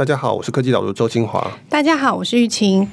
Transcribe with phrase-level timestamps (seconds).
[0.00, 1.46] 大家好，我是科技导读周清华。
[1.68, 2.88] 大家好，我是玉琴。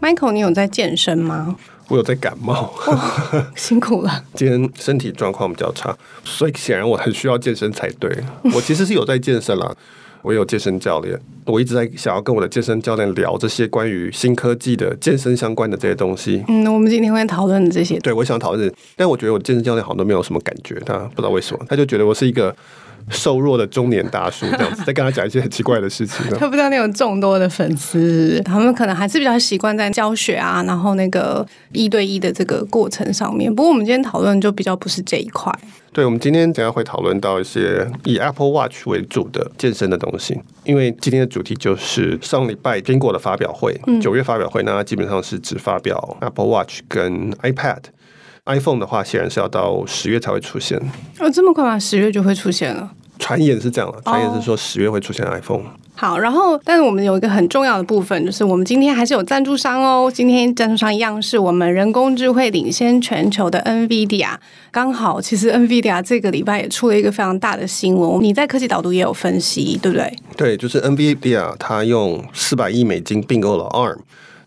[0.00, 1.54] Michael，你有在健身吗？
[1.86, 4.24] 我有在感冒，哦、辛苦了。
[4.34, 8.10] 今天身体状况比较差，所以显然我很需要健身才对。
[8.52, 9.72] 我其实是有在健身啦。
[10.22, 16.42] 我有健身教练，我一直在想要跟我的健身教练聊这些关于新科技的健身相关的这些东西。
[16.48, 17.98] 嗯，我们今天会讨论这些。
[17.98, 22.54] 对，我想讨论，但我觉得我健身教练好像都没有什么感觉，他不知道为什么，他就觉得我是一个。
[23.10, 26.24] 瘦弱的中年大叔这样子， 在跟他讲一些很奇怪的事情。
[26.38, 33.54] 他不知道那种众多的粉丝，他们可能还是比较习惯在教学啊，然后那个一对一的这个过程上面。
[33.54, 35.52] 不过我们今天讨论就比较不是这一块。
[35.92, 47.82] 对，我们今天等下会讨论到一些以 Apple Watch 为主的健身的东西，因为今天的主题就是上礼拜苹果的发表会，九月发表会，那它基本上是只发表 Apple Watch 跟 iPad。
[48.46, 50.76] iPhone 的话，显然是要到十月才会出现。
[51.20, 51.78] 哦，这么快吗？
[51.78, 52.90] 十月就会出现了？
[53.18, 55.58] 传言是这样了，传言是说十月会出现 iPhone。
[55.58, 55.66] Oh.
[55.94, 60.10] 好，然后，但是我们有一个很重要的部分，就是我们今天还是有赞助商哦。
[60.12, 64.30] 今天赞助商一样是我们人工智慧领先全球的 NVIDIA。
[64.72, 70.12] 刚好，其实 NVIDIA 这个礼拜也出了一个非常大的新闻，你在科技导读也有分析，对不对？
[70.36, 73.98] 对，就是 NVIDIA 它用四百亿美金并购了 ARM。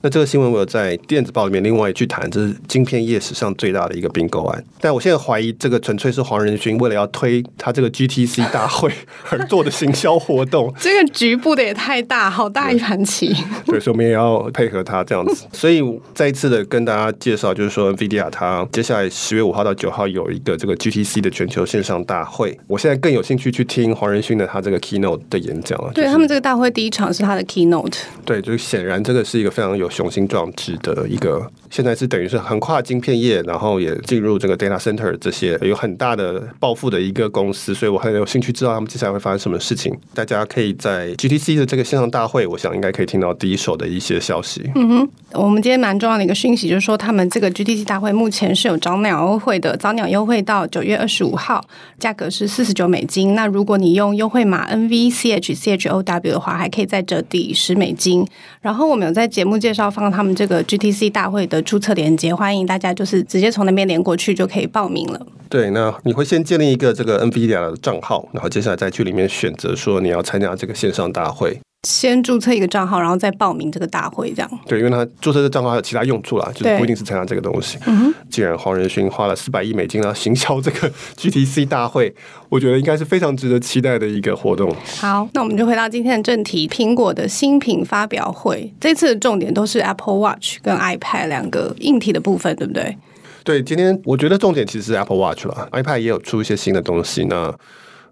[0.06, 4.64] 那这个新闻我有在电子报里面另外去谈，这是晶片业史上最大的一个并购案。
[4.80, 8.92] 但我现在怀疑这个纯粹是黄仁勋为了要推他这个 GTC 大会
[9.32, 10.72] 而做的行销活动。
[10.80, 13.36] 这个局部的也太大，好大一盘棋。
[13.66, 15.48] 对，所以我们也要配合他这样子。
[15.52, 15.82] 所以
[16.14, 22.56] 再一次的跟大家介绍，就是说 NVIDIA 它接下来十月五号到九号有一个这个 GTC 的全球线上大会。
[22.68, 25.92] 我现在更有兴趣去听黄仁勋的他这个 keynote 的演讲了。
[25.96, 28.02] 对他们这个大会第一场是他的 keynote。
[28.24, 29.90] 对，就是显然这个是一个非常有。
[29.96, 39.98] 雄心壮志的一个，现在是等于是横跨晶片业，然后也进入这个 data center 这些有很大的抱负的一个公司，所以我很有兴趣知道他们接下来会发生什么事情。
[40.14, 44.70] 大家可以在 GTC 的这个线上大会，我想应该可以听到第一手的一些消息。
[44.76, 51.66] 嗯哼，我们今天蛮重要的一个讯息就是说，他们这个 GTC 大会目前是有早鸟优惠的，早鸟优惠到九月二十五号，
[51.98, 53.34] 价格是四十九美金。
[53.34, 58.28] 那如果你用优惠码 NVCHCHOW 的话，还可以再折抵十美金。
[58.60, 59.85] 然后我们有在节目介绍。
[59.86, 65.28] 要放他们这个 GTC 大会的注册链接，欢迎大家就是直接从那边连过去就可以报名了。
[65.48, 71.60] 对，那你会先建立一个这个 NVIDIA 的账号，然后接下来再去里面选择说你要参加这个线上大会。
[71.86, 74.60] 先注册一个账号，然后再报名这个大会，这样。
[74.68, 77.78] 对，因为他注册这账号还有其他用处啦，就是不一定是参加这个东西。
[77.86, 78.14] 嗯哼。
[78.30, 82.14] 既然黄仁勋花了四百亿美金要行销这个 GTC 大会，
[82.50, 84.76] 我觉得应该是非常值得期待的一个活动。
[85.00, 92.98] 好，那我们就回到今天的正题，苹果的新品发表会，这次的重点都是 Apple Watch 跟 iPad 两个硬体的部分，对不对？
[93.44, 97.54] 对，今天我觉得重点其实是 Apple Watch 了，iPad 也有出一些新的东西呢。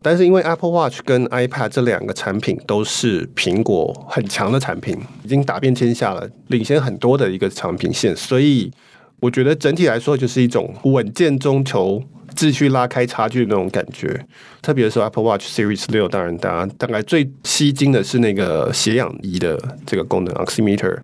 [0.03, 8.69] 但是因为 Apple Watch 跟 iPad 这两个产品都是苹果很强的产品，已经打遍天下了，领先很多的一个产品线，所以
[9.21, 12.03] 我觉得整体来说就是一种稳健中求
[12.35, 14.25] 继续拉开差距的那种感觉。
[14.61, 20.99] 特别是 Apple Watch Series 六，当然大家大概最吸睛的是那个血氧仪的这个功能 Oximeter。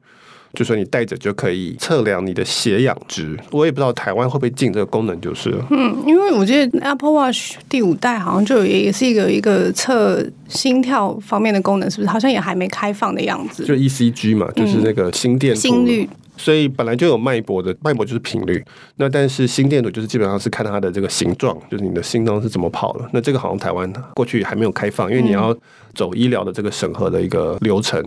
[0.54, 12.10] 就说你带着就可以测量你的血氧值，我也不知道台湾会不会进这个功能，就是嗯，因为我记得 Apple Watch 第五代好像就有也是一个一个测心跳方面的功能，是不是？
[12.10, 13.64] 好像也还没开放的样子。
[13.64, 18.64] 就 ECG 嘛，就是那个心电心率，所以本来就有脉搏的，脉搏就是频率。
[18.96, 23.08] 那但是心电图就是基本上是看它的这个形状，就是你的心脏是怎么跑的。
[23.14, 25.56] 那这个好像台湾过去还没有开放，因为你要
[25.94, 28.04] 走医疗的这个审核的一个流程。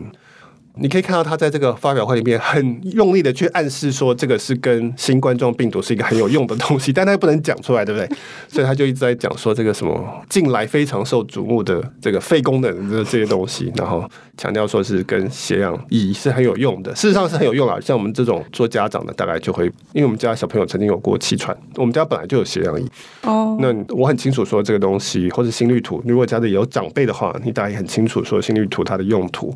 [0.77, 8.17] 你可以看到他在这个发表会里面很用力的去暗示说，这个是跟新冠状病毒是一个很有用的东西，但他又不能讲出来，对不对？
[8.49, 16.95] 所以他就一直在讲说这个什么近来非常受瞩目的这个肺功能的这些东西，然后强调说是跟血氧仪是很有用的。
[16.95, 22.89] 事实上是很有用啊，像我们这种做家长的，大概就会因为我们家小朋友曾经有过气喘，我们家本来就有血氧仪
[23.25, 23.59] 哦。
[23.61, 29.55] 那我很清楚说这个东西或者心率图，如果家里有长辈的话，你大概也很清楚说心率图它的用途。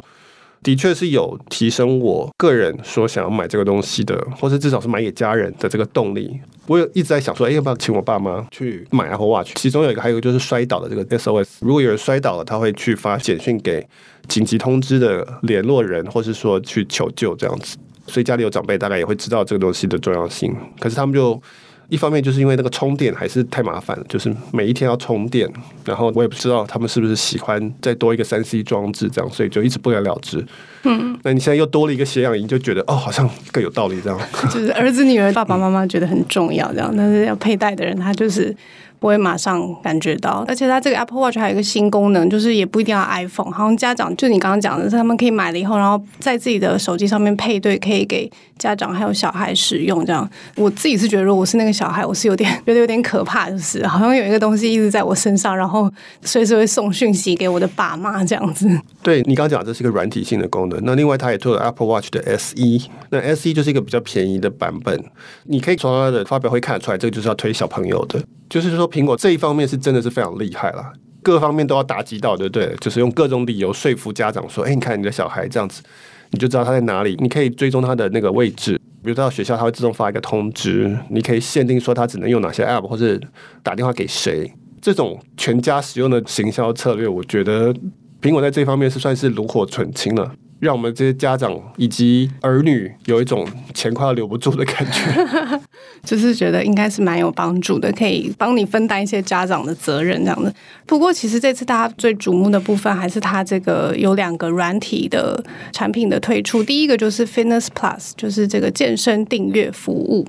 [0.63, 6.39] 的确是有提升我个人说想要买这个东西的，或是至少是买给家人的这个动力。
[6.67, 9.53] 我有一直在想说，哎，要不要请我爸妈去买 Apple Watch？
[9.55, 11.59] 其中有一个，还有一个就是摔倒的这个 SOS。
[11.61, 13.87] 如果有人摔倒了，他会去发简讯给
[14.27, 17.77] 紧急通知的联络人，或是说去求救这样子。
[18.09, 20.53] 所以家里有长辈，大概也会知道这个东西的重要性。
[20.81, 21.41] 可是他们就
[21.89, 25.49] 一方面就是因为那个充电还是太麻烦了，就是每一天要充电，
[25.85, 30.45] 然后我也不知道他们是不是喜欢再多一个三 C 装置这样，所以就一直不了了之。
[30.85, 34.19] 嗯，那你现在又多了一个血氧仪，就觉得哦，好像更有道理这样。
[34.51, 38.55] 就是儿子女儿，爸爸妈妈觉得很重要这样，但是要佩戴的人他就是。
[38.99, 50.05] 不会马上感觉到，而且它这个 Apple Watch 还有一个新功能，就是也不一定要 iPhone，好像家长就你刚刚讲的，是他们可以买了以后，然后在自己的手机上面配对，可以给家长还有小孩使用。
[50.05, 55.91] 这样，我自己是觉得，如果我是那个小孩，我是有点 觉得有点可怕，就是好像有一个东西一直在我身上，然后
[56.23, 58.69] 随时会送讯息给我的爸妈这样子。
[59.03, 65.05] 对，你刚刚讲这是一个软体性的功能，那另外它也做了 Apple Watch 的 SE，那 SE 就是一个比较便宜的版本，
[65.45, 68.23] 你可以从它的发表会看得出来，这个就是要推小朋友的。
[68.49, 72.75] 就是说，苹果这一方面是真的是非常厉害啦，各方面都要打击到，对不对？
[72.81, 75.83] 就是用各种理由说服家长说：“哎，你看你的小孩这样子，
[76.31, 78.81] 你就知道他在哪里，你可以追踪他的那个位置。
[79.03, 83.21] 比如到学校，他会自动发一个通知，你可以限定说他只能用哪些 App，或者
[83.63, 84.53] 打电话给谁。
[84.81, 87.75] 这种全家使用的行销策略，我觉得
[88.23, 95.61] 苹果在这方面是算是炉火纯青了。”让我们这些家长以及儿女有一种钱快要留不住的感觉，
[96.03, 100.53] 就是觉得应该是蛮有帮助的，可以帮你分担一些家长的责任这样子。
[100.87, 105.43] 不过，其实这次大家最瞩目的部分还是它这个有两个软体的
[105.73, 110.27] 产品的推出，第一个就是 Fitness Plus，就是这个健身订阅服务。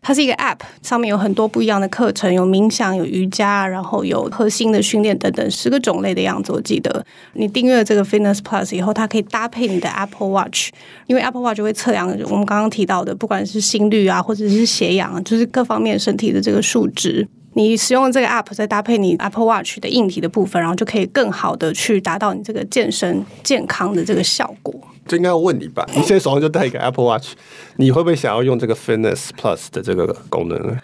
[0.00, 6.52] 它是一个 App，上面有很多不一样的课程，有冥想、有瑜伽，然后有核心的训练等等十个种类的样子。
[6.52, 7.04] 我记得
[7.34, 10.70] 你订阅了这个 Fitness Plus 以后，它可以搭配你的 Apple Watch，
[11.06, 17.26] 因为 Apple Watch 会测量我们刚刚提到的，不管是心率啊，或者是血氧，就是各方面身体的这个数值。
[17.58, 24.72] 你使用这个 App，再搭配你 Apple Watch 的硬体的部分，然后就可以更好的去达到你这个健身健康的这个效果。
[25.08, 25.84] 这应该要问你吧？
[25.88, 27.30] 你现在手上就带一个 Apple Watch，
[27.74, 30.78] 你会不会想要用这个 Fitness Plus 的这个功能呢？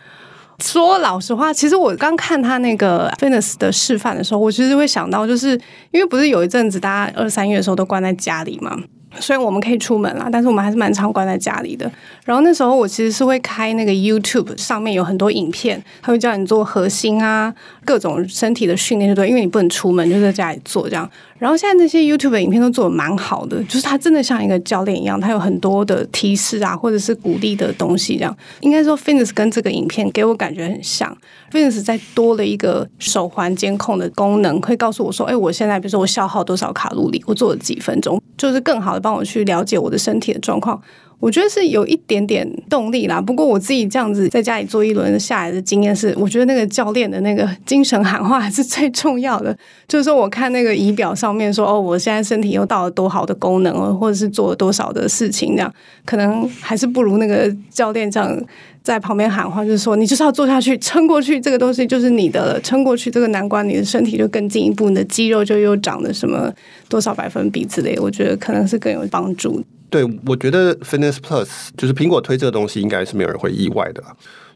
[0.59, 5.51] 说老实话，其实我刚看他那个 Fitness 的示范的时候，我其实会想到，就是
[5.93, 8.77] 因为不是有一阵子大家二三月的时候都关在家里嘛。
[9.21, 11.91] 虽然我们可以出门啦，但是我们还是蛮常关在家里的。
[12.25, 21.09] 然后那时候我其实是会开那个 YouTube，上面有很多影片，他会教你做核心啊，各种身体的训练，就对，因为你不能出门，就在家里做这样。
[21.39, 28.35] 然后现在那些 YouTube 影片都做的蛮好的，就是它真的像一个教练一样，它有很多的提示啊，或者是鼓励的东西这样。
[28.61, 31.17] 应该说，Fitness 跟这个影片给我感觉很像
[31.51, 40.81] ，Fitness 再多了一个手环监控的功能，可以告诉我说，哎，我现在比如说我消耗多少卡路里，我做了几分钟，就是更好的帮我去了解我的身体的状况。
[41.21, 49.57] 我觉得是有一点点动力啦，不过我自己这样子在家里做一轮下来的经验是，我觉得那个教练的那个精神喊话还是最重要的。
[49.89, 55.73] 就是说，我看那个仪表上面说，哦，我现在身体又到了多好的功能哦，或者是做了多少的事情，这样
[56.05, 58.39] 可能还是不如那个教练这样
[58.85, 66.53] 在旁边喊话，就是说你就是要做下去，撑过去，这个东西就是你的，撑过去这个难关，你的身体就更进一步，你的肌肉就又长了什么
[66.87, 69.65] 多少百分比之类，我觉得可能是更有帮助。
[69.89, 71.49] 对，我觉得 Fitness Plus
[71.79, 74.05] 就是苹果推这个东西，应该是没有人会意外的，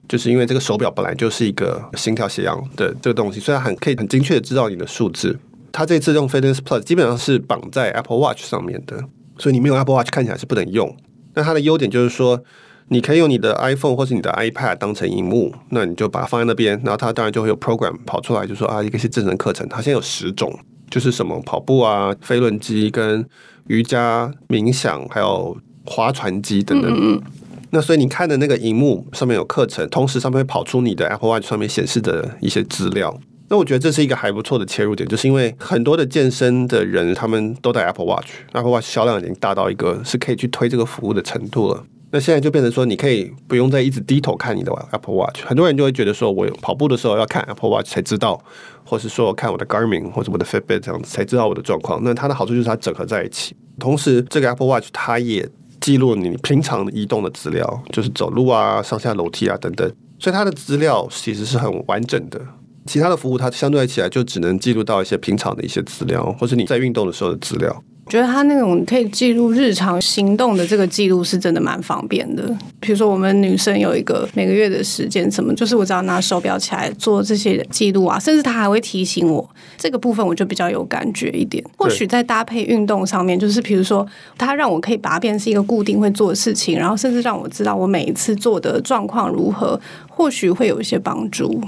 [0.06, 5.38] 就是因为这个手表本来就是一个心跳、血氧的这个东西，虽然很可以很精确的知道你的数字，
[5.72, 9.02] 它这次用 Fitness Plus 基本上是绑在 Apple Watch 上面的，
[9.38, 10.94] 所以你没有 Apple Watch 看起来是不能用。
[11.32, 12.42] 那它的优点就是说，
[12.88, 20.52] 你可以用你的 iPhone 或是你的 iPad 当成荧幕，那你就把它放在那边，然后它当然就会有 program 跑出来，就说啊，一个是智能课程，它现在有十种，
[20.90, 23.25] 就是什么跑步啊、飞轮机跟。
[23.69, 25.55] 瑜伽、冥想，还有
[25.85, 26.90] 划船机等等。
[26.90, 27.23] 嗯嗯。
[27.69, 33.14] 那所以你看的那个荧幕上面有课程，同时上面会跑出你的 Apple Watch 上面显示的一些资料。
[33.50, 41.85] 那我觉得这是一个还不错的切入点，就是因为很多的健身的人他们都带 Apple Watch，Apple Watch 销量已经大到一个是可以去推这个服务的程度了。
[42.10, 45.44] 那现在就变成说，你可以不用再一直低头看你的 Apple Watch。
[45.44, 48.42] 很多人就会觉得说，我跑步的时候要看 Apple Watch 才知道，
[48.84, 52.00] 或是说看我的 Garmin 或者我的 Fitbit 这样子才知道我的状况。
[52.02, 55.46] 那它的好处就是它整合在一起，同时这个 Apple Watch 它也
[55.80, 59.90] 记录你平常移动的资料，就是走路啊、上下楼梯啊等等。
[60.18, 62.40] 所以它的资料其实是很完整的。
[62.86, 67.84] 其他的服务它相对起来就只能记录到一些平常的一些资料，或是你在运动的时候的资料。
[68.08, 72.42] 觉得它那种可以记录日常行动的这个记录是真的蛮方便的。
[72.80, 79.46] 比如说我们女生有一个每个月的时间，什么就是我只要拿手表起来做这些记录啊，甚至它还会提醒我
[79.76, 81.62] 这个部分，我就比较有感觉一点。
[81.76, 84.06] 或许在搭配运动上面，就是比如说
[84.38, 91.60] 它让我可以把它变成是一个固定会做的事情，然后甚至让我知道我每一次做的状况如何，或许会有一些帮助。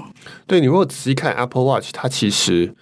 [0.46, 2.72] 对，你如果仔细看 Apple Watch，它其实。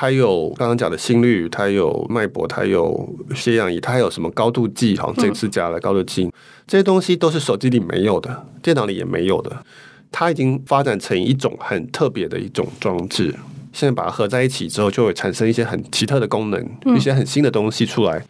[0.00, 4.96] 它有刚刚讲的心率，它有脉搏，它有血氧仪，它还有什么高度计？
[4.96, 6.32] 好像这次加了高度计，
[6.66, 9.62] 这些东西都是手机里没有的，电脑里也没有的。
[10.10, 13.34] 它已经发展成一种很特别的一种装置。
[13.74, 16.66] 现在把它合在一起之后，就会产生一些很奇特的功能，
[16.96, 18.24] 一些很新的东西出来。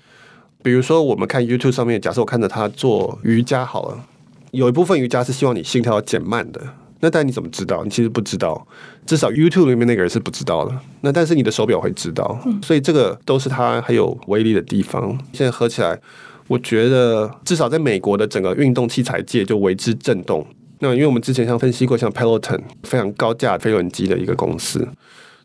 [0.64, 4.04] 比如说，我们看 YouTube 上面，假设我看着他做瑜伽好了，
[4.50, 6.60] 有一部分瑜伽是希望你心跳要减慢的。
[7.00, 7.82] 那但你怎么知道？
[7.82, 8.66] 你其实不知道，
[9.06, 10.78] 至少 YouTube 里面那个人是不知道的。
[11.00, 15.18] 那但是你的手表会知道，所以这个都是它很有威力的地方。
[15.32, 15.98] 现在合起来，
[16.46, 20.46] 我觉得至少在美国的整个运动器材界就为之震动。
[20.80, 24.86] 那因为我们之前像分析过，像 Peloton 非常高价飞轮机的一个公司。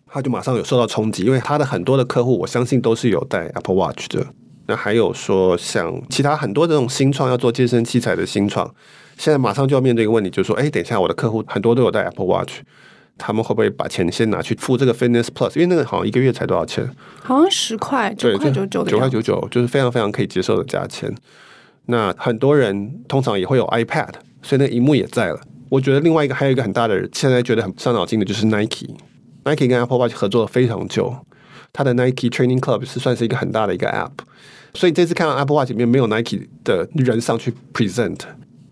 [0.08, 4.26] 它就马上有受到冲击，因为它的很多的客户，我相信都是有戴 Apple Watch 的。
[4.68, 8.66] 那还有说，像其他很多这种新创要做健身器材的新创，
[9.18, 12.62] 现在马上就要面对一个问题，就是说，哎，等一下，我的客户很多都有带 Apple Watch，
[13.18, 15.56] 他们会不会把钱先拿去付这个 Fitness Plus？
[15.56, 16.90] 因为那个好像一个月才多少钱？
[17.24, 21.14] 好像十块，九块九九的，九块九九，就是非常非常可以接受的价钱。
[21.86, 24.10] 那很多人通常也会有 iPad，
[24.42, 25.40] 所以那个荧幕也在了。
[25.70, 28.88] 我觉得另外一个还有一个很大的人，现在觉得很伤脑筋的就是 Nike。
[29.44, 31.16] Nike 跟 Apple Watch 合作了非常久，
[31.78, 34.12] 它的 Nike Training Club 是算是一个很大的一个 App，
[34.74, 38.20] 所以这次看到 Apple Watch 里面没有 Nike 的人上去 present，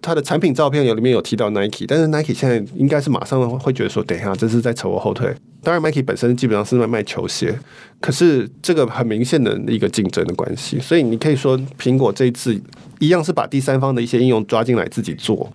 [0.02, 5.36] 它的产品照片有里面有提到 Nike，但是 Nike 现在应该是马上会觉得说，等一下这是在扯我后腿。
[5.62, 7.54] 当然，Nike 本身基本上是在卖球鞋，
[8.00, 12.58] 可是这个很明显的一个竞争的关系，所以你可以说苹果这一次
[13.00, 15.52] 一样是把第三方的一些应用抓进来自己做。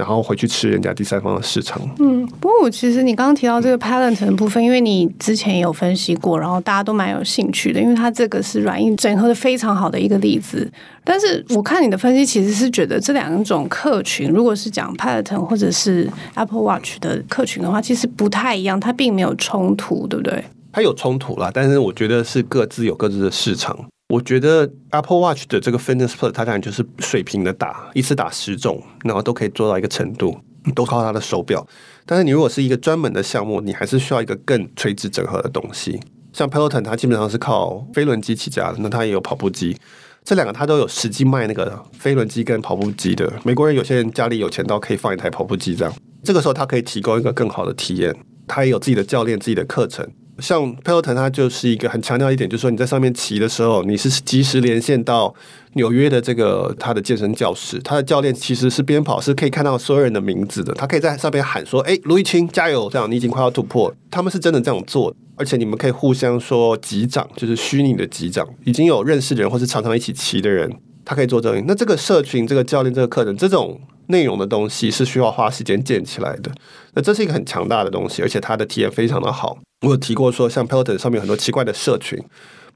[0.00, 1.78] 然后回去吃人家第三方的市场。
[1.98, 10.66] 嗯，不过我其实你刚刚提到这个 Peloton 的部分，因为你之前也有分析过，然后大家都蛮有兴趣的，因为它这个是软硬整合的非常好的一个例子。
[11.04, 20.42] 但是我看你的分析，其实是觉得这两种客群，如果是讲 Peloton 或者是 Apple Watch 的客群的话，其实不太一样，它并没有冲突，对不对？
[20.72, 23.76] 它有冲突啦，但是我觉得是各自有各自的市场。
[24.10, 30.36] 我觉得 Apple Watch 的这个 Fitness Plus，它当然就是水平的打，一次打十种，然后都可以做到一个程度，
[30.74, 31.64] 都靠它的手表。
[32.04, 36.00] 但是你如果是一个专门的项目，你还是需要一个更垂直整合的东西。
[36.32, 39.76] 像 Peloton，它基本上是靠飞轮机起家的，那它也有跑步机，
[40.24, 43.32] 这两个它都有实际卖那个飞轮机跟跑步机的。
[43.44, 48.12] 美国人有些人家里有钱到可以放一台跑步机这样，这个时候它可以提供一个更好的体验，
[48.48, 50.04] 它也有自己的教练、自己的课程。
[50.40, 55.34] 像 Peloton，它就是一个很强调一点，就是说你在上面骑的时候，你是即时连线到
[55.74, 63.94] 纽约的这个他的健身教室，他的教练其实是边跑是可以看到所有人的名字的，他可以在上边喊说：“哎，卢一清加油！”这样你已经快要突破。
[64.10, 70.70] 他们是真的这样做，而且你们可以互相说击掌，就是虚拟的击掌，已经有认识的人或是常常一起骑的人，
[71.04, 71.60] 他可以做这个。
[71.66, 76.52] 那这个社群、这个教练、这个课程这种内容的东西是需要花时间建起来的。
[76.94, 79.58] 那这是一个很强大的东西，而且它的体验非常的好。
[79.86, 82.18] 我有提过说，像 Peloton 上面有很多奇怪的社群，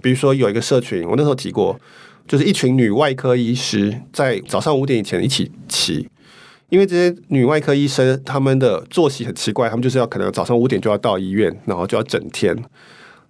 [0.01, 1.79] 比如说有一个社群，我那时候提过，
[2.27, 6.09] 就是一群女外科医师在早上五点以前一起骑，
[6.71, 12.57] 因为这些女外科医生他们的作息很奇怪，他们就是要可能早上五点就要到医院，然后就要整天，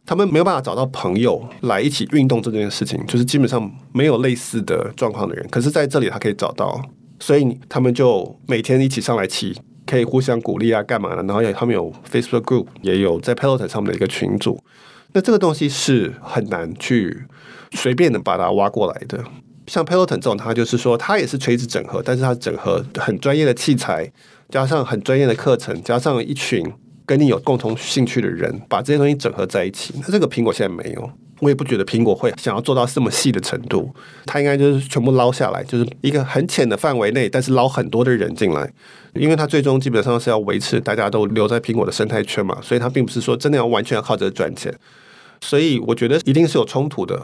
[0.07, 6.81] 他们没有办法找到朋友来一起运动这件事情，就是基本上没有类似的状况的人，可是在这里他可以找到，
[7.27, 9.57] 所以他们就每天一起上来骑。
[9.87, 11.23] 可以互相鼓励啊，干嘛的？
[11.25, 14.59] 然后也他们有 Facebook Group，也有在 Peloton 上面的一个群组。
[15.13, 17.25] 那这个东西是很难去
[17.73, 19.23] 随便的把它挖过来的。
[19.67, 24.11] 像 Peloton 这种，它就是说它也是垂直整合，但是它整合很专业的器材，
[24.49, 26.67] 加上很专业的课程，加上一群
[27.07, 29.95] 跟你有共同兴趣的人，把这些东西整合在一起。
[30.03, 31.11] 那这个苹果现在没有。
[31.41, 33.93] 我也不觉得苹果会想要做到这么细的程度，
[34.25, 38.73] 它应该就是全部捞下来，就是一个很浅的范围内，但是捞很多的人进来，
[39.15, 44.73] 因为它最终基本上是要维持大家都留在苹果的生态圈嘛，所以它并不是说真的要完全要靠这赚钱，
[45.43, 47.21] 所以我觉得一定是有冲突的。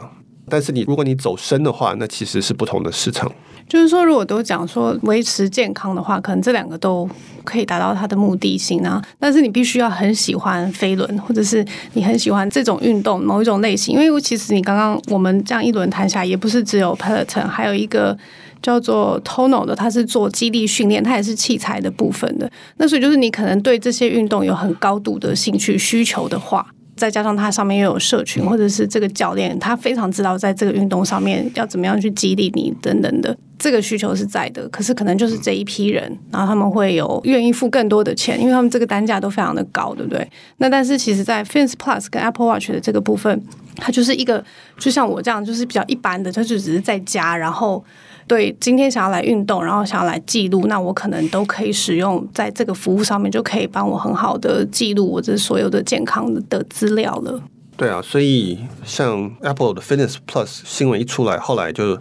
[0.49, 3.31] 但是你如果你走深的话，那其实是不同的市场。
[3.71, 7.09] 就是说，如果都讲说维持健康的话，可能这两个都
[7.45, 9.01] 可以达到它的目的性啊。
[9.17, 13.97] 但是你必须要很喜欢飞轮，或者是你很喜欢这种运动某一种类型。
[13.97, 18.17] 因为其实你刚刚我们这样一轮谈下来，也不是只有 Peloton，还有一个
[18.61, 22.51] 叫做 Tonal 的，它是做肌力训练，它也是器材的部分的。
[22.75, 26.67] 那所以就是你可能对这些运动有很高度的兴趣需求的话。
[27.01, 34.69] 再加上他上面又有社群，或者是这个教练，他非常知道在这个运动上面要怎么样去激励你等等的，这个需求是在的。
[34.69, 40.29] 可是可能就是这一批人，然后他们会有愿意付更多的钱，因为他们这个单价都非常的高，对不对？
[40.57, 43.41] 那但是其实，在 Fitness Plus 跟 Apple Watch 的这个部分，
[43.77, 44.45] 它就是一个，
[44.77, 47.83] 就像我这样，就是比较一般的，它就只是在家，然后。
[48.27, 57.41] 对，今天想要来运动，然后想要来记录，那我可能都可以使用在这个服务上面，就可以帮我很好的记录我这所有的健康的资料了。
[57.75, 61.97] 对啊，所以像 Apple 的 Fitness Plus 新闻一出来，后来就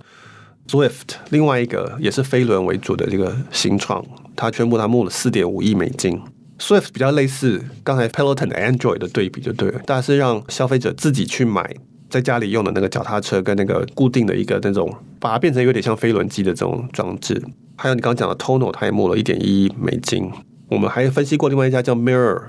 [0.69, 4.05] Zwift 另外一个也是飞轮为主的这个新创，
[4.37, 6.21] 它宣布它募了四点五亿美金。
[6.59, 11.75] Swift 比较类似刚才 Peloton 的 Android 的对比就对了，但是让消费者自己去买
[12.11, 17.43] 在家里用的那个脚踏车跟那个固定的一个那种，把它变成有点像飞轮机的这种装置。
[17.76, 20.31] 还有你刚刚讲的 Tonal，它也募了一点一亿美金。
[20.69, 22.43] 我们还分析过另外一家叫 Mirror，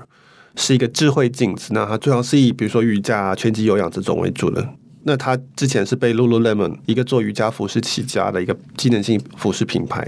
[0.56, 4.68] 是一个智慧镜子，那它主要是以比如说瑜伽、拳击有氧这种为主的。
[5.04, 10.06] 那它之前是被 Lululemon 一个做瑜伽服饰起家的一个机能性服饰品牌，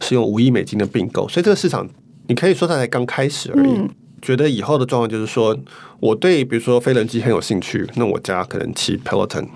[0.00, 1.88] 是用五亿美金的并购，所以这个市场。
[2.28, 3.88] 你可以说它才刚开始而已，
[4.26, 5.56] 觉得以后的状况就是说，
[6.00, 9.46] 我对比如说飞轮机很有兴趣，那我家可能骑 Peloton，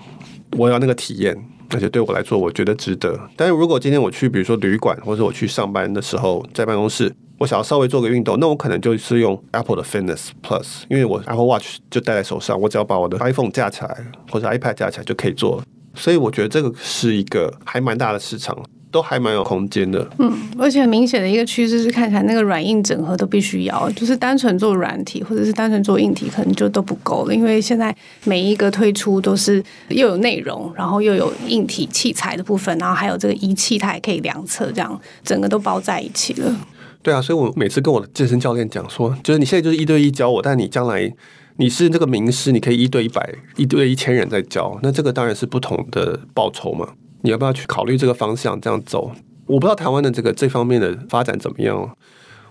[0.57, 1.37] 我要那个体验，
[1.71, 3.19] 而且对我来说我觉得值得。
[3.35, 13.97] 但是如果今天我去比如说旅馆，或者我去上班的时候在办公室，我想要稍微做个运动，那我可能就是用 Apple 的 Fitness Plus，因为我 Apple Watch 就戴在手上，我只要把我的 iPhone 架起来
[14.31, 15.61] 或者 iPad 架起来就可以做。
[15.93, 18.57] 所以我觉得这个是一个还蛮大的市场。
[18.91, 27.95] 都还蛮有空间的，嗯，而且很明显的一个趋势是，看起来那个软硬整合都必须要，就是单纯做软体或者是单纯做硬体，可能就都不够了，因为现在
[28.25, 36.53] 每一个推出都是又有内容，然后又有硬体器材的部分，然后还有这个仪器，它也可以量测，这样整个都包在一起了。
[37.01, 41.11] 对啊，所以我每次跟我的健身教练讲说，就是你现在就是一对一教我，但你将来
[41.55, 46.89] 你是这个名师，你可以一对一百、一对一千人在教，那这个当然是不同的报酬嘛。
[47.21, 49.11] 你要不要去考虑这个方向这样走？
[49.47, 51.95] 我不知道台湾的这个这方面的发展怎么样。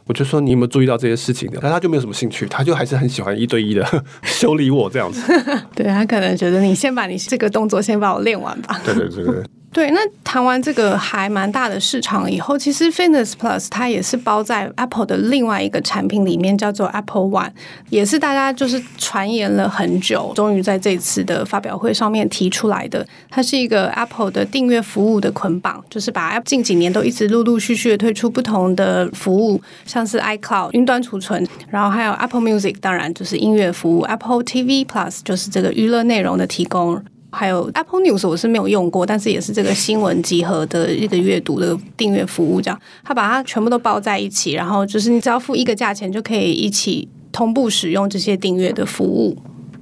[0.06, 1.58] 我就说你有没有注意到这些事情的？
[1.62, 3.86] 但他就没有什么兴趣，他就还是很喜欢一对一的
[4.24, 5.22] 修理我这样子。
[5.76, 8.80] 对，他可能觉得你先把你这个动作先把我练完吧。
[8.84, 9.44] 对对对对。
[9.72, 17.50] 对，那谈完这个还蛮大的市场以后，其实 Fitness Plus 它也是包在 Apple 的另外一个产品里面，叫做 Apple One，
[17.88, 23.06] 也是大家就是传言了很久，终于在这次的发表会上面提出来的。
[23.30, 37.00] 它是一个 Apple 的订阅服务的捆绑，就是把 App 近几年都一直陆陆续续的推出不同的服务，像是 iCloud 云端储存，然后还有 Apple Music，当然就是音乐服务，Apple TV Plus 就是这个娱乐内容的提供。
[37.32, 49.37] 还有 Apple News 我是没有用过，但是也是这个新闻集合的一个阅读的订阅服务，这样它把它全部都包在一起，然后就是你只要付一个价钱就可以一起同步使用这些订阅的服务。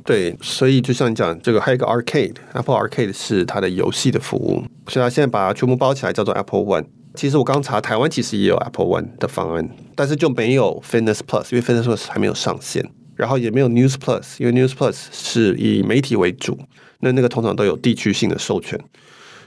[0.04, 6.84] 对，所以就像你讲，这个还有一个 Arcade，Apple Arcade 是它的游戏的服务，所以它现在把它全部包起来叫做 Apple One。
[7.14, 12.82] 其实我刚查，台湾其实也有 Apple One 的方案，但是就没有 Fitness Plus，因为 Fitness Plus 还没有上线，
[13.16, 16.58] 然后也没有 News Plus，因为 News Plus 是以媒体为主。
[17.00, 18.78] 那那个通常都有地区性的授权，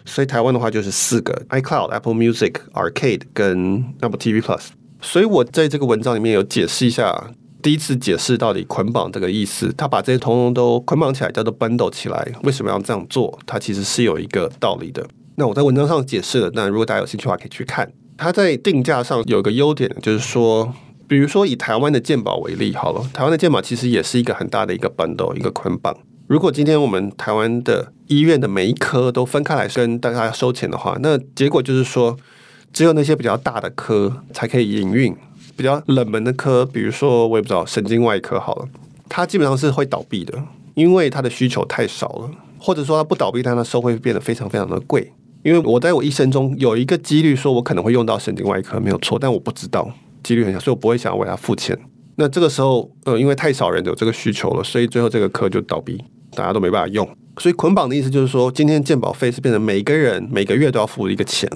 [0.05, 4.67] 所以台湾的话就是四个：iCloud、Apple Music、Arcade 跟 Apple TV Plus。
[5.01, 12.31] 所以我在这个文章里面有解释一下，第一次解释到底捆绑这个意思，他把这些通通都捆绑起来，叫做 bundle 起来。
[12.43, 13.37] 为什么要这样做？
[13.45, 15.05] 它其实是有一个道理的。
[15.35, 17.91] 那我在文章上解释了，那如果大家有兴趣的话，可以去看。
[18.17, 20.71] 它在定价上有一个优点，就是说，
[21.07, 25.97] 比如说以台湾的健保为例，好了，台湾的健保其实也是一个很大的一个 bundle，一个捆绑。
[26.31, 32.17] 如果今天我们台湾的医院的每一科都分开来跟大家收钱的话，那结果就是说，
[32.71, 35.13] 只有那些比较大的科才可以营运，
[35.57, 38.69] 比较冷门的科，比如说我也不知道神经外科好了，
[39.09, 40.41] 它基本上是会倒闭的，
[40.73, 45.11] 因为它的需求太少了，或者说它不倒闭，但它收会变得非常非常的贵。
[45.43, 49.91] 因为我在我一生中有一个几率说我可能会用到神经外科没有错，但我不知道
[50.23, 51.77] 几率很小，所以我不会想要为它付钱。
[52.15, 56.01] 那这个时候，呃，因为太少人有这个需求了，所以最后这个科就倒闭。
[56.35, 61.49] 大家都没办法用，所以捆绑的意思就是说，今天健保费是变成每个人每个月都要付一个钱，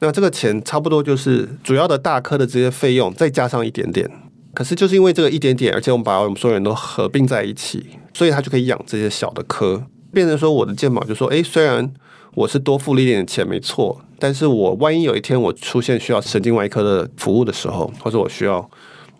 [0.00, 4.10] 那这个钱差不多就是主要的大科的这些费用，再加上一点点。
[4.54, 11.92] 可是就是因为这个一点点，而且我们把我们所有人都合并在一起，所以他就可以养这些小的科，变成说我的健保就说，诶，虽然
[12.34, 18.56] 我是多付了一点点钱，没错，但是我万一有一天我出现需要神经外科的服务的时候，或者我需要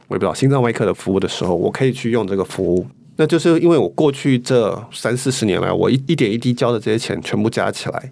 [0.08, 2.86] 我也不知道心脏外科的服务的时候，我可以去用这个服务。
[3.20, 8.10] 那就是因为我过去这三四十年来，我一一点一滴交的这些钱全部加起来，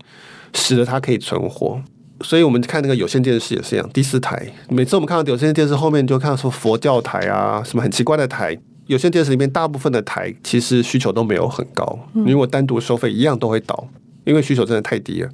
[0.53, 1.81] 使得它可以存活。
[2.23, 8.59] 所以我们看那个有线电视也是一样，第四台，每次我们看到有线电视后面就看到说佛教台啊，什么很奇怪的台。
[8.87, 13.89] 有线电视里面大部分的台其实需求都没有很高，如果单独收费一样都会倒，
[14.25, 15.31] 因为需求真的太低了。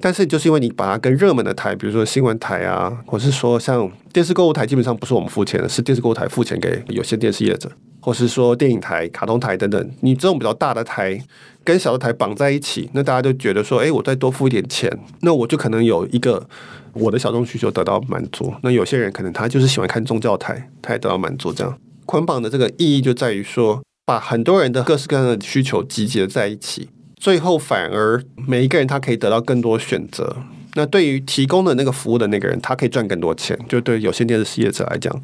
[0.00, 7.70] 但是就是因为你把它跟热门的台，比如说新闻台啊，或是说像电视购物台，基本上不是我们付钱的，是电视购物台付钱给有线电视业者。
[8.00, 11.20] 或是说电影台、卡通台等等，你这种比较大的台
[11.64, 14.88] 跟小的台绑在一起，那大家就觉得说，哎，我再多付一点钱，
[15.22, 16.46] 那我就可能有一个
[16.92, 18.54] 我的小众需求得到满足。
[18.62, 21.52] 那有些人可能他就是喜欢看宗教台，他也得到满足。
[21.52, 30.36] 这样捆绑的这个意义就在于说，把很多人的各式各样的需求集结在一起，最后反而每一个人他可以得到更多选择。
[30.74, 33.58] 那对于提供的那个服务的那个人，他可以赚更多钱。
[33.66, 35.22] 就对有线电视事业者来讲，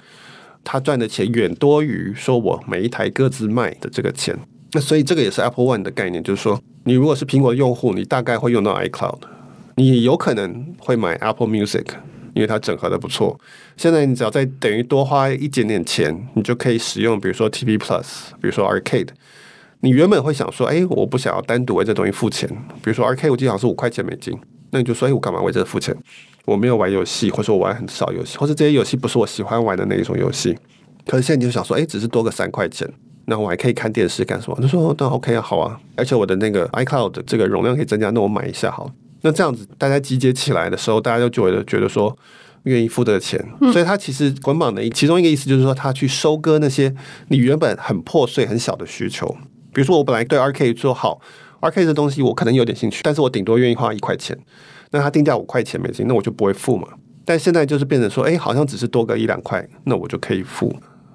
[0.64, 4.34] 他赚的钱远多于说我每一台各自卖的这个钱。
[4.72, 9.18] 那所以这个也是 Apple One 的概念，就是说，你如果是苹果用户，你大概会用到 iCloud，
[9.76, 11.84] 你有可能会买 Apple Music，
[12.32, 13.38] 因为它整合的不错。
[13.76, 19.08] 现在你只要再等于多花一点点钱，你就可以使用，比如说 TV Plus，比如说 Arcade。
[19.82, 22.48] 你原本会想说，哎，我不想要单独为这东西付钱。
[22.82, 24.32] 比如说 Arcade，我记得好像是五块钱美金，
[24.70, 25.94] 那你就说，哎，我干嘛为这个付钱？
[26.44, 30.56] 我没有玩游戏，或者说我玩很少游戏，或者这些游戏不是我喜欢玩的那一种游戏。
[31.06, 32.88] 可是现在你就想说，哎，只是多个三块钱。
[33.24, 34.58] 那我还可以看电视干什么？
[34.60, 38.90] 他说：“那 OK 啊，好啊，而且我的那个 iCloud 这个容量可以增加，那我买一下好。
[39.20, 42.16] 那这样子大家集结起来的时候，大家就觉得觉得说
[42.64, 43.40] 愿意付这个钱。
[43.72, 46.92] 所以他其实捆绑的其中一个意思就是说，他去收割那些
[47.28, 49.36] 你原本很破碎很小的需求。
[49.72, 51.20] 比如说我本来对 R K 说好
[51.60, 54.38] ，R K 这东西我可能有点兴趣，但是我顶多愿意花一块钱。
[54.90, 56.86] 那他定价五块钱美金，那我就不会付嘛。
[57.24, 60.74] 但现在就是变成说，哎，好像只是多个一两块，那我就可以付。”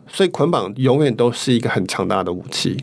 [0.10, 2.78] 所以捆绑永远都是一个很强大的武器，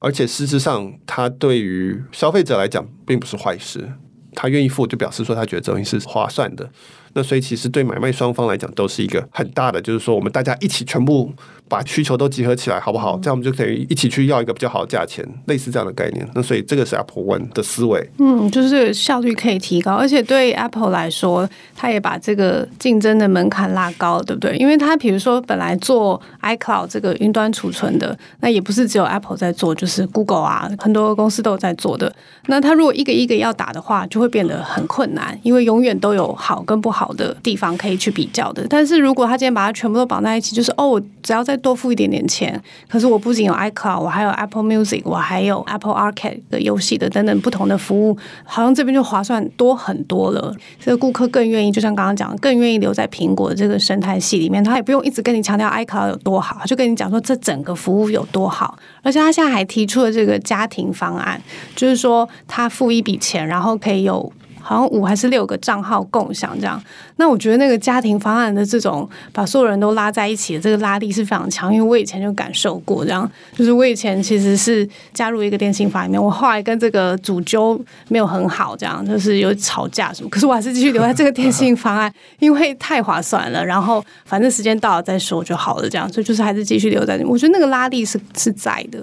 [0.00, 3.88] 而且事实上，它对于消费者来讲并不是坏事。
[4.34, 6.68] 他愿意付，就表示说他觉得这东西是划算的。
[7.14, 11.32] 那所以其实对买卖双方来讲都是一个很大的，就是说我们大家一起全部
[11.68, 13.18] 把需求都集合起来，好不好？
[13.22, 16.28] 这样我们就可以一起去要一个比较好的价钱，类似这样的概念。
[16.34, 24.56] 那所以这个是 Apple One 的思维，嗯，就是效率可以提高，而且对 Apple 来说，它也把这个竞争的门槛拉高，对不对？
[24.56, 32.12] 因为它比如说本来做 iCloud 这个云端储存的，那也不是只有 Apple 在做，就是 Google 啊，很多公司都有在做的。
[32.46, 37.03] 那它如果一个一个要打的话，就会变得很困难，因为永远都有好跟不好。
[37.04, 50.54] 好的地方可以去比较的，但是如果他今天把它全部都绑在一起，就是哦，我只要再多付一点点钱，可是我不仅有 iCloud，我还有 Apple Music，我还有 Apple Arcade 的游戏的等等不同的服务，好像这边就划算多很多了。
[50.80, 58.78] 这个顾客更愿意，就像刚刚讲，更愿意留在苹果的这个生态系里面，他也不用一直跟你强调 iCloud 有多好，就跟你讲说这整个服务有多好。
[59.02, 61.38] 而且他现在还提出了这个家庭方案，
[61.76, 64.32] 就是说他付一笔钱，然后可以有。
[64.64, 66.82] 好像五还是六个账号共享这样，
[67.16, 87.14] 那我觉得那个家庭方案的这种把所有人都拉在一起的这个拉力是非常强，因为我以前就感受过这样，就是我以前其实是加入一个电信法里面，我后来跟这个主揪没有很好，这样就是有吵架什么，可是我还是继续留在这个电信方案，因为太划算了，然后反正时间到了再说就好了，这样，所以就是还是继续留在。
[87.26, 88.98] 我觉得那个拉力是是在的。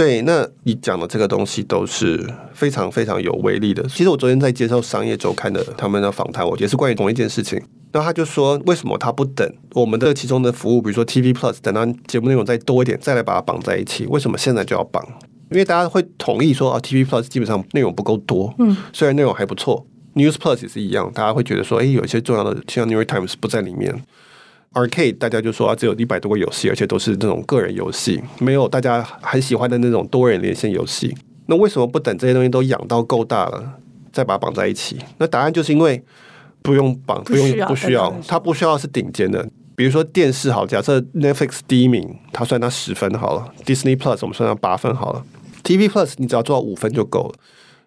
[0.00, 3.82] 对，那你讲的这个东西都是非常非常有威力的。
[3.86, 7.60] 其实我昨天在接受商业周刊的他们的访谈，我也是关于同一件事情。
[7.92, 14.06] 那他就说，为什么他不等我们的其中的服务，比如说 TV Plus，等到节目内容再多一点，再来把它绑在一起？
[14.06, 15.06] 为什么现在就要绑？
[15.50, 24.02] 因为大家会同意说啊，TV Plus 基本上内容不够多，嗯，虽然内容还不错，News Plus 也是一样，大家会觉得说，哎，有一些重要的像 New York Times 不在里面。
[24.72, 31.12] Arcade 大家就说啊，只有一百多个游戏，而且都是那种个人游戏，没有大家很喜欢的那种多人连线游戏。
[31.46, 33.80] 那为什么不等这些东西都养到够大了，
[34.12, 34.96] 再把它绑在一起？
[35.18, 36.00] 那答案就是因为
[36.62, 39.44] 不用绑，不用不需要，它不需要是顶尖的。
[39.74, 45.24] 比如说电视好，假设 Netflix 第一名，它算它十分好了；Disney Plus 我们算它八分好了
[45.64, 47.34] ；TV Plus 你只要做到五分就够了，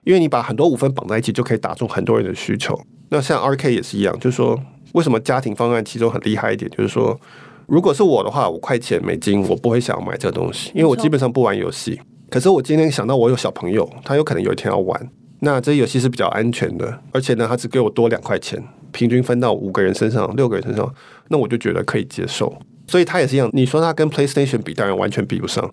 [0.03, 2.77] 因为你把很多五分绑在一起，就可以打中很多人的需求。
[3.07, 4.59] 那像 Arcade 也是一样，就是说。
[4.93, 6.69] 为什么家庭方案其中很厉害一点？
[6.71, 7.19] 就是说，
[7.67, 11.99] 如果是我的话，五块钱美金，我不会想买这个东西，因为我基本上不玩游戏。
[12.29, 15.09] 可是我今天想到我有小朋友，他有可能有一天要玩，
[15.41, 20.91] 那这游戏是比较安全的，而且呢，他只给我多两块钱，平均分到五个人身上、六个人身上，
[21.29, 22.51] 那我就觉得可以接受。
[22.87, 25.69] 所以它也是一样，你说它跟 PlayStation 比，当然完全比不上，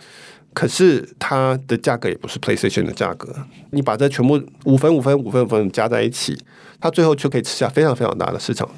[0.55, 3.35] 可是它的价格也不是 PlayStation 的价格。
[3.73, 6.39] 你把这全部五分、五分、五分、五分加在一起，
[6.81, 8.69] 它最后就可以吃下非常非常大的市场。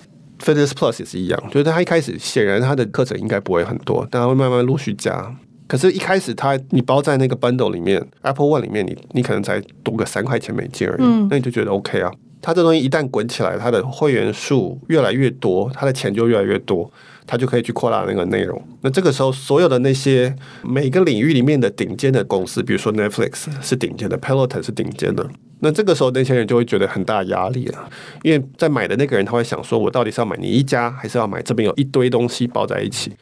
[0.44, 5.34] Fitness Plus 也是一样，就是他一开始显然他的课程应该不会很多，但他会慢慢陆续加。
[5.68, 12.12] 可是，一开始他你包在那个 bundle 里面，Apple One 里面，你你可能才多个三块钱美金而已，嗯，那你就觉得 OK 啊。
[12.42, 16.92] 它这东西一旦滚起来，它的会员数越来越多，它的钱就越来越多，
[17.26, 18.60] 他就可以去扩大那个内容。
[18.80, 25.28] 那这个时候，所有的那些每个领域里面的顶尖的公司，比如说 Netflix 是顶尖的，Peloton 是顶尖的。
[25.60, 27.88] 那这个时候，那些人就会觉得很大压力了，
[28.22, 33.12] 因为在买的那个人他会想说，我到底是要买你一家，还是要买这边有一堆东西包在一起？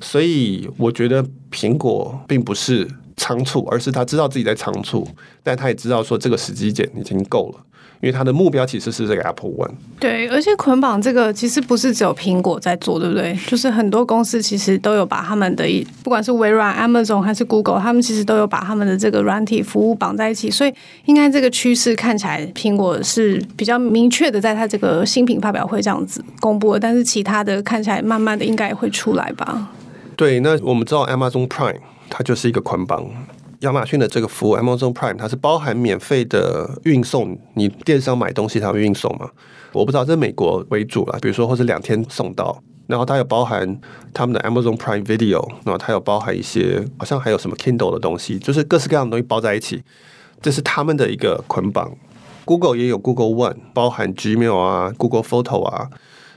[0.00, 5.06] 所以我觉得苹果并不是仓促，而是他知道自己在仓促，
[5.42, 7.64] 但他也知道说这个时机点已经够了。
[8.04, 9.70] 因为它的目标其实是这个 Apple One。
[9.98, 13.34] 对，而且捆绑这个其实不是只有苹果在做，对不对？
[13.46, 15.64] 就是很多公司其实都有把他们的，
[16.02, 20.50] 不管是微软、Amazon 还是 Google，他们其实都有把他们的这个软体服务绑在一起。
[20.50, 20.74] 所以
[21.06, 26.80] 应该这个趋势看起来，苹果是比较明确的，在它这个新品发表会这样子公布的。
[26.80, 29.70] 但是其他的看起来，慢慢的应该也会出来吧？
[30.14, 31.78] 对，那我们知道 Amazon Prime
[32.10, 33.06] 它就是一个捆绑。
[33.60, 39.30] 亚马逊的这个服务 Amazon Prime，它是包含免费的运送，你电商买东西它会运送吗？
[39.72, 43.80] 我不知道，这美国为主啦，比如说或是两天送到，然后它有包含
[44.12, 49.82] 他们的 Amazon Prime Video，然后它有包含一些好像还有什么 Kindle 的东西，就是各式各样的东西包在一起，
[50.40, 51.92] 这是他们的一个捆绑。
[52.44, 55.88] Google 也有 Google One，包含 Gmail 啊、Google Photo 啊，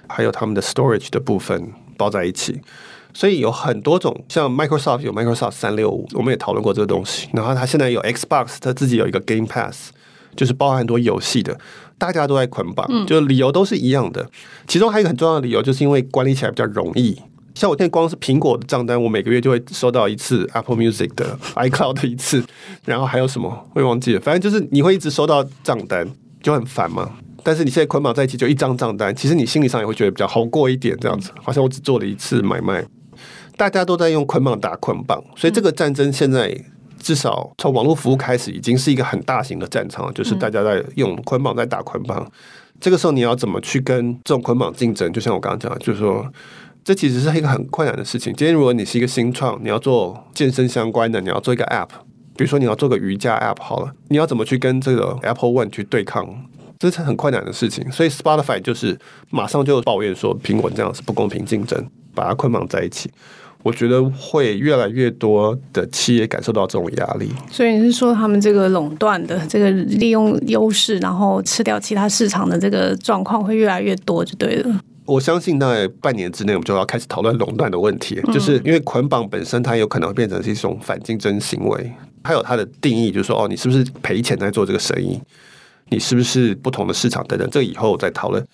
[0.08, 2.62] 还有他们的 Storage 的部分包在一起。
[3.18, 7.28] 所以有很多种，像 Microsoft 有 Microsoft 三六五，我们也讨论过这个东西。
[7.34, 9.90] 然后它现在有 Xbox，它自己有一个 Game Pass，
[10.36, 11.58] 就是包含很多游戏的，
[11.98, 14.30] 大家都在捆绑，就理由都是一样的。
[14.68, 17.20] 其中还有一个很重要的理由，就是因为管理起来比较容易。
[17.56, 22.44] 像我现在光是苹果的账单，我每个月就会收到一次 Apple Music 的 iCloud 的一次，
[22.86, 26.08] 然后还有什么会忘记了，反正就是你会一直收到账单，
[26.44, 27.10] 就很烦嘛。
[27.42, 32.86] 但是你现在捆绑在一起，就一张账单，其实你心理上也会觉得比较好过一点，这样子，好像我只做了一次买卖。
[33.58, 36.56] 大家都在用捆绑打捆绑，所以这个战争现在
[37.00, 42.26] 至少从网络服务开始，已经是一个很大型的战场，就是大家在用捆绑在打捆绑。
[42.80, 45.12] 这个时候你要怎么去跟这种捆绑竞争？
[45.12, 46.32] 就像我刚刚讲的，就是说
[46.84, 48.32] 这其实是一个很困难的事情。
[48.36, 51.90] 今天如果你是一个新创，你要做健身相关的，你要做一个 App，
[52.36, 56.46] 比如说你要做个瑜伽 App 好了，你要怎么去跟这个 Apple One 去对抗？
[56.78, 57.92] 这是很困难的事情。
[57.92, 59.00] 所以 Spotify 就是
[59.32, 63.12] 马上就抱怨说苹果这样是不公平竞争，把它捆绑在一起。
[63.64, 74.80] 我觉得会越来越多的企业感受到这种压力，所以你是说他们这个垄断的这个利用优势，然后吃掉其他市场的这个状况会越来越多，就对了。
[75.06, 81.92] 我相信大概半年之内，我们就要开始讨论垄断的问题，就是因为捆绑本身它有可能会变成是一种反竞争行为，
[82.24, 85.20] 还有它的定义，就是说哦，你是不是赔钱在做这个生意？
[85.90, 88.46] 你是不是不同的市场等等，这个以后再讨论。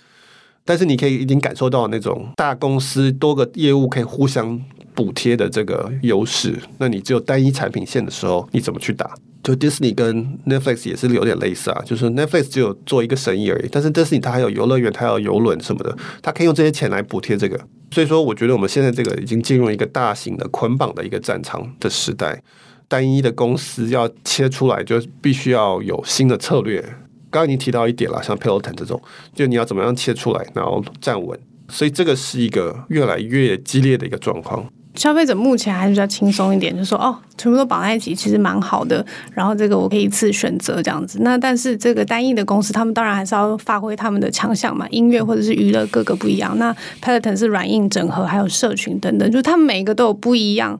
[0.66, 4.60] 但是你可以已经感受到那种大公司多个业务可以互相。
[4.96, 9.14] 补贴的这个优势，那你只有单一产品线的时候，你怎么去打？
[9.44, 17.60] 就 Disney 跟 Netflix 也是有点类似啊，就是 Netflix 只有做一个生意而已，但是 Disney 它还有游乐园，它还有游轮什么的，它可以用这些钱来补贴这个。
[17.92, 22.42] 所以说，我觉得我们现在这个已经进入一个大型的捆绑的一个战场的时代，
[22.88, 26.82] 单一的公司要切出来，就必须要有新的策略。
[27.30, 29.02] 刚刚已经提到一点了，像 Peloton 这种，
[29.36, 31.38] 就你要怎么样切出来，然后站稳。
[31.68, 34.66] 所以这个是一个越来越激烈的一个状况。
[34.96, 39.04] 消费者目前还是比较轻松一点，就说哦，全部都绑在一起，其实蛮好的。
[39.34, 41.20] 然后这个我可以一次选择这样子。
[41.22, 46.58] 那但是这个单一的公司，他们当然还是要发挥他们的强项嘛，音乐或者是娱乐各个不一样。
[46.58, 50.80] 那 Peloton 是软硬整合，还有社群等等，就他们每一个都有不一样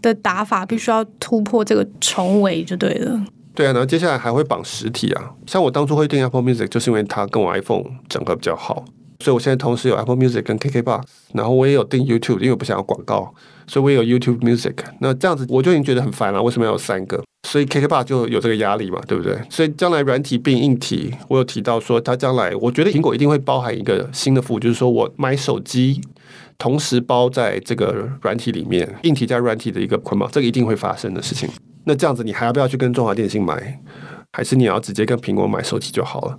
[0.00, 3.24] 的打法，必须要突破这个重围就对了。
[3.54, 5.30] 对啊，然后接下来还会绑实体啊。
[5.46, 8.84] 像我当初会订 Apple Music，就是因为它跟我 iPhone 整合比较好。
[9.22, 13.32] 所以我现在同时有 Apple Music 跟 KKBox，然后我也有订 YouTube，因为我不想要广告，
[13.68, 14.74] 所以我也有 YouTube Music。
[14.98, 17.22] 那这样子我就已经觉得很烦了，为什么要有三个？
[17.48, 19.38] 所以 KKBox 就有这个压力嘛，对不对？
[19.48, 26.00] 所以将来软体并硬体，我有提到说，它将来我觉得苹果一定会包含一个新的服务，就是说我买手机
[26.58, 31.48] 同时包在这个软体里面，硬体加软体的一个捆绑，这个一定会发生的事情。
[31.84, 33.80] 那这样子你还要不要去跟中华电信买？
[34.32, 36.38] 还是你要直接跟苹果买手机就好了？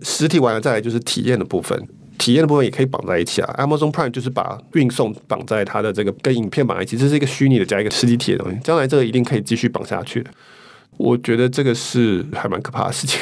[0.00, 1.88] 实体完了再来就是体验的部分。
[2.20, 10.30] 体验的部分也可以绑在一起啊，Amazon Prime 就是把运送绑在它的这个跟影片绑在一起，这是一个虚拟的加一个实体体的东西，将来这个一定可以继续绑下去的。
[11.02, 13.18] 我觉得这个是还蛮可怕的事情，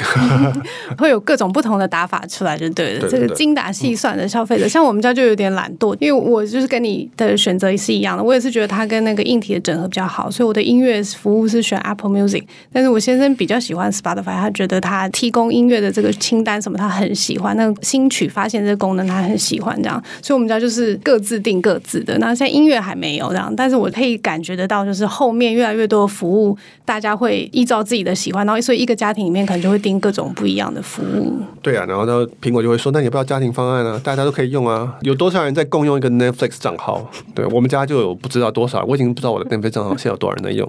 [0.98, 3.08] 会有各种不同的打法出来就对了。
[3.08, 12.42] 这个精打细算的消费者，像我们家就有点懒惰，因为我就是跟你的选择也是一样的，我也是觉得它跟那个硬体的整合比较好，所以我的音乐服务是选 Apple Music。
[12.72, 22.18] 但是我先生比较喜欢 Spotify，他觉得他提供音乐的这个清单什么他很喜欢，那个新曲发现这个功能他很喜欢这样，所以我们家就是各自定各自的。
[22.18, 27.67] 那现在音乐还没有这样，但是我可以感觉得到，就是后面越来越多的服务，大家会一。
[27.68, 31.40] 照自己的喜欢，然后所以一个家庭里面可能就会订各种不一样的服务。
[31.62, 37.08] 对啊，然后呢，苹果就会说：“那你不要家庭方案啊，大家都可以用啊。”有多少人在共用一个 Netflix 账号？
[37.34, 40.66] 对，我们家就有不知道多少，我已经不知道我的 Netflix 账号现在有多少人在用。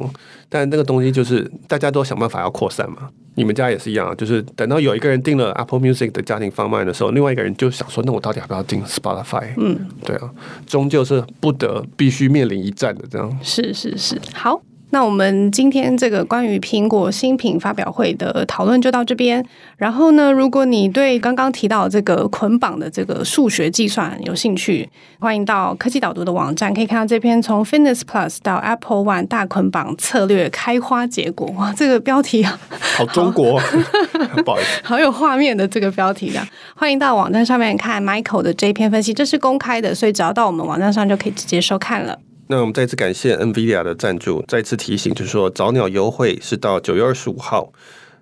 [0.50, 3.10] 但那个东西就是大家都想办法要扩散嘛。
[3.36, 10.30] 你们家也是一样，就是等到有一个人订了 Apple Music 的家庭方案的时候，另外一个人就想说：“那我到底要不要订 Spotify？” 嗯，对啊，
[10.68, 13.40] 终究是不得必须面临一战的这样。
[13.42, 14.62] 是是是，好。
[14.92, 19.46] 那我们今天这个关于苹果新品发表会的讨论就到这边。
[19.78, 31.48] 然后呢，如果你对刚刚提到这个捆绑的这个数学计算有兴趣，欢迎到科技导读的网站，可以看到这篇从 Fitness Plus 到 Apple One 大捆绑策略开花结果。
[31.58, 32.60] 哇，这个标题啊，
[32.98, 33.62] 好中国，
[34.44, 36.42] 不好意思，好有画面的这个标题的。
[36.76, 42.18] 欢迎到网站上面看 Michael 的这篇分析，这是公开的，所以只要到我们网站上就可以直接收看了。
[42.52, 47.72] 那我们再次感谢 NVIDIA 的赞助，再次提醒，就是说早鸟优惠是到九月二十五号。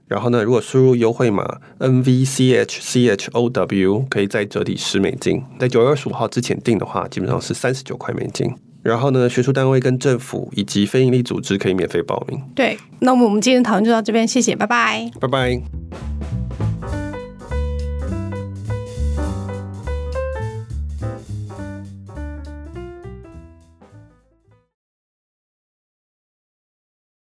[0.05, 5.41] 然后呢，如果输入优惠码 NVCHCHOW，可以再折抵十美金。
[5.57, 8.53] 在九月二十五号之前订的话，基本上是三十九块美金。
[8.83, 12.37] 然后呢，学术单位跟政府以及非营利组织可以免费报名。
[12.53, 15.61] 对，那么我们今天讨论就到这边，谢谢，拜拜，拜拜。